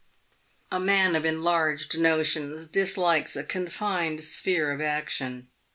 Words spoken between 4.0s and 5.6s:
sphere of action.